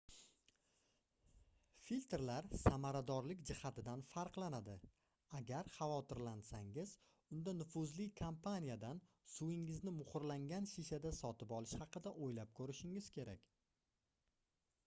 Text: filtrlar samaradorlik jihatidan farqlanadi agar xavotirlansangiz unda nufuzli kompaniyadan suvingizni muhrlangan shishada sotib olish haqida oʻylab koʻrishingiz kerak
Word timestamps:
filtrlar 1.87 2.47
samaradorlik 2.61 3.43
jihatidan 3.49 4.01
farqlanadi 4.13 4.77
agar 5.41 5.69
xavotirlansangiz 5.75 6.95
unda 7.37 7.55
nufuzli 7.59 8.07
kompaniyadan 8.23 9.03
suvingizni 9.37 9.95
muhrlangan 10.01 10.69
shishada 10.75 11.13
sotib 11.21 11.55
olish 11.61 11.77
haqida 11.85 12.15
oʻylab 12.29 12.59
koʻrishingiz 12.63 13.11
kerak 13.21 13.49